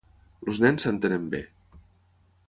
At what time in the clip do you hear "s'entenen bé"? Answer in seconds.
0.87-1.41